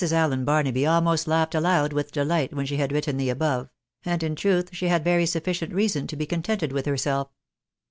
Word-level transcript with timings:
Allen 0.11 0.43
Barnaby 0.45 0.83
almost 0.87 1.27
laughed 1.27 1.53
aloud 1.53 1.93
with 1.93 2.11
delight, 2.11 2.51
when 2.55 2.65
she 2.65 2.77
had 2.77 2.91
written 2.91 3.17
the 3.17 3.29
above; 3.29 3.69
and 4.03 4.23
in 4.23 4.35
truth 4.35 4.69
she 4.73 4.87
had 4.87 5.03
very 5.03 5.27
sufficient 5.27 5.71
reason 5.75 6.07
to 6.07 6.15
be 6.15 6.25
contented 6.25 6.71
with 6.71 6.87
herself. 6.87 7.29